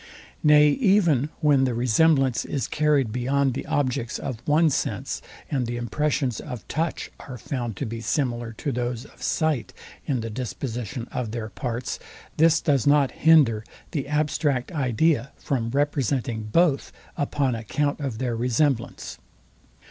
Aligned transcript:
Nay 0.41 0.69
even 0.69 1.29
when 1.41 1.63
the 1.65 1.75
resemblance 1.75 2.43
is 2.43 2.67
carryed 2.67 3.11
beyond 3.11 3.53
the 3.53 3.67
objects 3.67 4.17
of 4.17 4.41
one 4.47 4.71
sense, 4.71 5.21
and 5.51 5.67
the 5.67 5.77
impressions 5.77 6.39
of 6.39 6.67
touch 6.67 7.11
are 7.19 7.37
found 7.37 7.77
to 7.77 7.85
be 7.85 8.01
Similar 8.01 8.51
to 8.53 8.71
those 8.71 9.05
of 9.05 9.21
sight 9.21 9.73
in 10.07 10.21
the 10.21 10.31
disposition 10.31 11.07
of 11.11 11.29
their 11.29 11.49
parts; 11.49 11.99
this 12.37 12.59
does 12.61 12.87
not 12.87 13.11
hinder 13.11 13.63
the 13.91 14.07
abstract 14.07 14.71
idea 14.71 15.33
from 15.37 15.69
representing 15.69 16.45
both, 16.51 16.91
upon 17.15 17.53
account 17.53 17.99
of 17.99 18.17
their 18.17 18.35
resemblance. 18.35 19.19